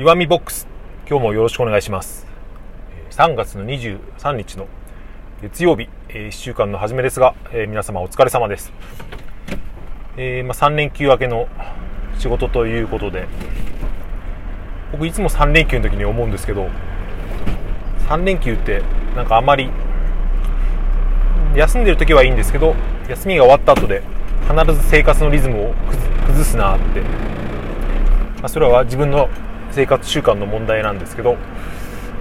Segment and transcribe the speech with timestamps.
[0.00, 0.68] 岩見ボックス。
[1.10, 2.24] 今日もよろしくお願いします。
[3.10, 4.68] 3月の23日の
[5.42, 8.72] 月曜日1週間の初めですが皆様お疲れ様です。
[10.16, 11.48] えー、まあ、3連休明けの
[12.16, 13.26] 仕事ということで
[14.92, 16.68] 僕いつも3連休の時に思うんですけど
[18.08, 18.84] 3連休って
[19.16, 19.68] なんかあまり
[21.56, 22.76] 休んでる時はいいんですけど
[23.08, 24.04] 休みが終わった後で
[24.48, 25.74] 必ず生活のリズムを
[26.28, 29.28] 崩すなって、まあ、それは自分の
[29.72, 31.36] 生活習慣の問題なんですけど、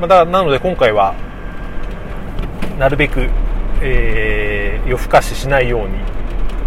[0.00, 1.14] ま、だなので今回は
[2.78, 3.28] なるべく、
[3.82, 5.94] えー、夜更かししないように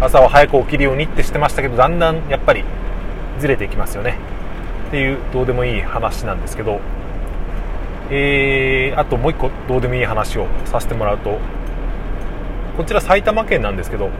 [0.00, 2.64] 朝は早く起きるようにってしてましたけどだんだんやっぱり
[3.38, 4.18] ずれていきますよね。
[4.88, 6.80] っていうどうでもいい話なんですけど、
[8.10, 11.38] えー、あともう一個どうでもいい話をさせてもらうと
[12.76, 14.10] こちら埼玉県なんですけど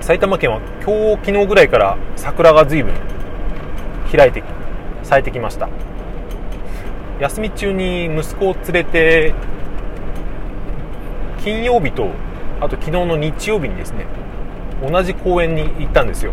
[0.00, 2.92] 埼玉県は今日昨日ぐらいから桜が随分
[4.10, 4.42] 開いて
[5.06, 5.68] 咲いてきました。
[7.20, 9.34] 休み中に息子を連れて
[11.44, 12.10] 金曜日と
[12.60, 14.04] あと昨日の日曜日にですね
[14.86, 16.32] 同じ公園に行ったんですよ。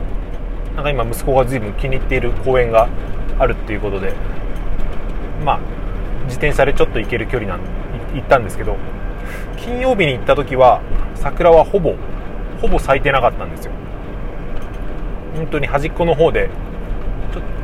[0.76, 2.90] なんか今息子が随分気に入っている公園が
[3.38, 4.14] あるっていうことで
[5.46, 5.60] まあ
[6.26, 7.62] 自転車でちょっと行ける距離なん
[8.16, 8.76] 行ったんですけど
[9.58, 10.82] 金曜日に行った時は
[11.16, 11.96] 桜はほぼ
[12.60, 13.72] ほぼ咲いてなかったんですよ。
[15.36, 16.50] 本当に端っこの方で、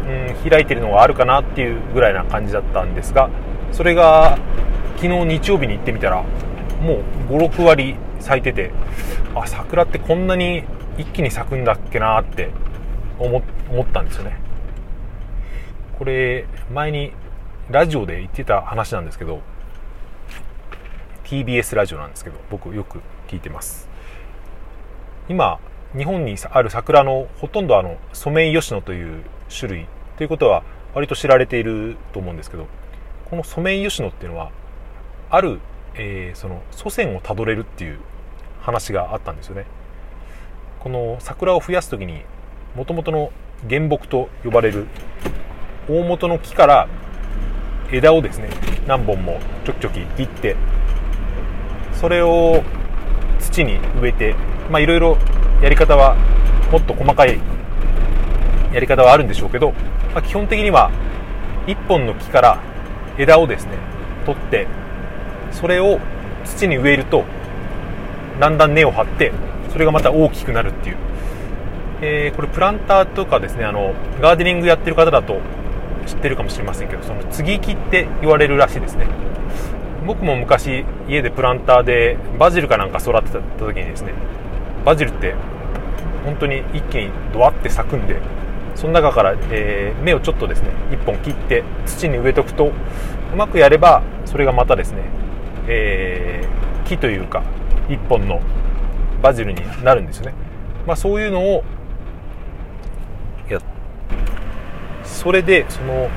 [0.09, 3.29] うん、開いてるのがあるかなっていうぐらいな感じだったんですが
[3.71, 4.39] それが
[4.95, 6.23] 昨日日曜日に行ってみたら
[6.81, 8.71] もう56割咲いてて
[9.35, 10.63] あ桜ってこんなに
[10.97, 12.49] 一気に咲くんだっけなって
[13.19, 14.39] 思ったんですよね。
[15.97, 17.11] これ前に
[17.69, 19.41] ラジオで言ってた話なんですけど
[21.25, 23.87] TBS ラジオなんですけど僕よく聞いてます。
[25.29, 25.59] 今
[25.95, 29.87] 日本にある桜のほとんどあのソメイヨシノという種類
[30.19, 32.67] ということは割と知られていると思うんですけど
[33.29, 34.51] このソメイヨシノっていうのは
[35.29, 35.61] ある、
[35.95, 37.99] えー、その祖先をたどれるっていう
[38.59, 39.65] 話があったんですよね。
[40.81, 42.23] この桜を増やす時に
[42.75, 43.31] もともとの
[43.69, 44.87] 原木と呼ばれる
[45.87, 46.89] 大元の木から
[47.89, 48.49] 枝をですね
[48.87, 50.57] 何本もちょきちょき切って
[51.93, 52.61] それを
[53.39, 54.35] 土に植えて
[54.69, 55.17] まあいろいろ
[55.61, 56.17] やり方は
[56.73, 57.39] もっと細かい
[58.73, 59.71] やり方はあるんでしょうけど、
[60.13, 60.91] まあ、基本的には
[61.67, 62.61] 1本の木から
[63.17, 63.71] 枝をですね
[64.25, 64.67] 取って
[65.51, 65.99] それを
[66.45, 67.25] 土に植えると
[68.39, 69.31] だんだん根を張って
[69.71, 70.97] それがまた大きくなるっていう、
[72.01, 75.39] えー、これプランターとかですねあのガーデニングやってる方だと
[76.05, 79.07] 知ってるかもしれませんけどその継ぎ木って言われるらしいですね。
[80.07, 84.13] 僕も昔家でプランターでバジルかなんか育てた時にですね
[84.85, 85.35] バジルって
[86.25, 88.19] 本当に一気にドワって咲くんで
[88.75, 92.71] その中から、えー、芽をちょっとですね1本切って土に植えとくと
[93.33, 95.03] うまくやればそれがまたですね、
[95.67, 97.43] えー、木というか
[97.87, 98.41] 1本の
[99.21, 100.33] バジルになるんですよね、
[100.87, 101.63] まあ、そういうのを
[103.49, 103.59] や
[105.03, 106.09] それでその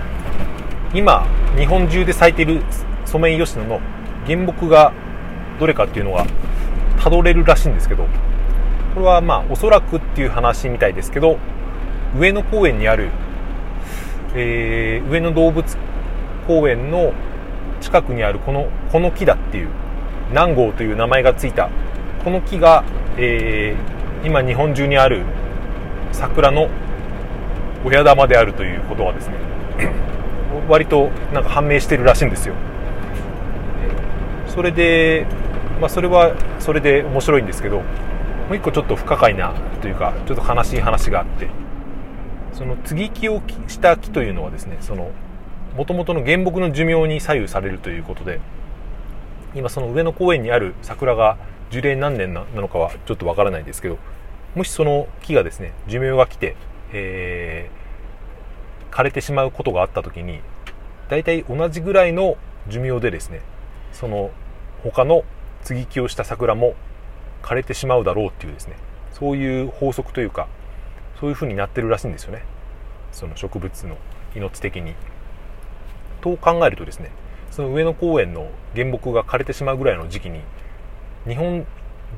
[0.94, 1.26] 今
[1.56, 2.62] 日本中で咲いている
[3.06, 3.80] ソメイヨシノの
[4.26, 4.92] 原木が
[5.58, 6.26] どれかっていうのが
[7.00, 8.06] たどれるらしいんですけど
[8.94, 11.38] これはまあおそらくっていう話みたいですけど
[12.18, 13.10] 上野公園にある、
[14.34, 15.76] えー、上野動物
[16.46, 17.12] 公園の
[17.80, 19.68] 近くにあるこのこの木だっていう
[20.30, 21.70] 南郷という名前がついた。
[22.24, 22.84] この木が、
[23.16, 25.24] えー、今日本中にある
[26.12, 26.68] 桜の
[27.84, 29.34] 親玉であるということがですね
[30.68, 32.54] 割となんか判明してるらしいんですよ。
[34.46, 35.26] それで、
[35.80, 37.84] まあ、それはそれで面白いんですけども
[38.52, 41.61] う一個ちょっと不可解なというかちょっと悲しい話があって。
[42.52, 45.10] その接ぎ木をした木というのはですねその
[45.76, 48.40] 元々の原木の寿命に左右されるということで
[49.54, 51.38] 今その上野公園にある桜が
[51.70, 53.98] 樹齢何年なのかはちょっとわからないですけど
[54.54, 56.56] もしその木がですね寿命が来て、
[56.92, 60.40] えー、枯れてしまうことがあった時に
[61.08, 62.36] 大体同じぐらいの
[62.68, 63.40] 寿命でですね
[63.92, 64.30] その
[64.82, 65.24] 他の
[65.62, 66.74] 接ぎ木をした桜も
[67.42, 68.76] 枯れてしまうだろうっていうですね
[69.12, 70.48] そういう法則というか
[71.22, 72.42] そういう風になってるらしいんですよね
[73.12, 73.96] その植物の
[74.34, 74.94] 命的に。
[76.20, 77.10] と考えるとですね
[77.52, 80.40] その上野公園の原木が枯れてしまうぐらいの時期に
[81.26, 81.64] 日本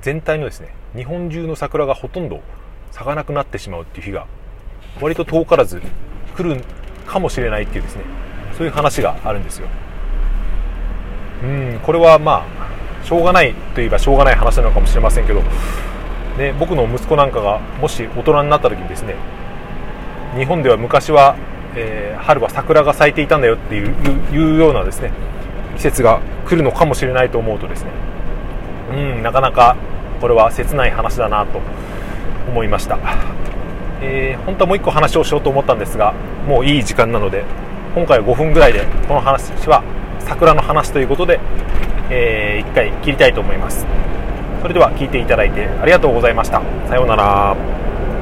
[0.01, 2.41] 全体のですね日本中の桜がほとんど
[2.93, 4.27] 咲かなくなってしまうっていう日が
[5.03, 5.83] 割と遠からず
[6.35, 6.63] 来る
[7.07, 8.05] かもしれないっていうですね
[8.57, 9.69] そういう話があるんですよ
[11.43, 12.47] うんこれはま
[13.03, 15.43] あしょうがないといえばしょうがない話なのかもしれませんけど、
[16.39, 19.15] ね、僕の息子なんかがもし大人になった時にですね
[20.37, 21.37] 日本では昔は
[21.77, 25.13] えー、春は桜が咲いていたんだよっていうようなですね
[25.77, 27.91] 季節が来るのかもしれないと思うとですね
[28.93, 29.77] うんなかなか
[30.21, 31.61] これは切ない話だなと
[32.49, 32.99] 思いました、
[34.01, 36.15] えー、本当はもう1個話をしようと思ったんですが
[36.47, 37.45] もういい時間なので
[37.95, 39.83] 今回は5分ぐらいでこの話は
[40.21, 41.41] 桜の話ということで、
[42.11, 43.87] えー、1回切りたいと思います。
[44.65, 46.63] それでは聞いていただいてありがとうございました。
[46.89, 47.55] さようなら。